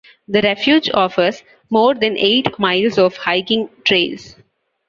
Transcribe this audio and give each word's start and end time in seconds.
The 0.27 0.41
refuge 0.41 0.89
offers 0.95 1.43
more 1.69 1.93
than 1.93 2.17
eight 2.17 2.57
miles 2.57 2.97
of 2.97 3.17
hiking 3.17 3.69
trails. 3.83 4.35